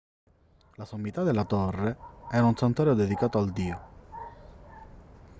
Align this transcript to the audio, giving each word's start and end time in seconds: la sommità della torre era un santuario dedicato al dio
la 0.77 0.85
sommità 0.85 1.21
della 1.21 1.43
torre 1.45 1.95
era 2.31 2.47
un 2.47 2.55
santuario 2.57 2.95
dedicato 2.95 3.37
al 3.37 3.51
dio 3.51 3.81